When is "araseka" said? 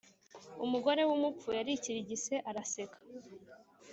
2.49-2.97